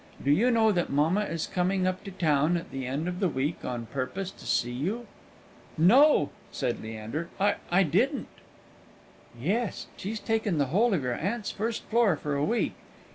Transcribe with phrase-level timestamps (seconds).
[0.25, 3.29] Do you know that mamma is coming up to town at the end of the
[3.29, 5.05] week on purpose to see you?"
[5.77, 8.27] "No," said Leander, "I I didn't."
[9.39, 12.73] "Yes, she's taken the whole of your aunt's first floor for a week.